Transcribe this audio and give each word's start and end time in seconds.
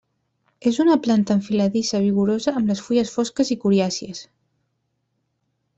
És 0.69 0.77
una 0.83 0.95
planta 1.07 1.35
enfiladissa 1.39 2.01
vigorosa 2.05 2.55
amb 2.61 2.73
les 2.73 2.81
fulles 2.87 3.15
fosques 3.19 3.53
i 3.57 3.61
coriàcies. 3.67 4.23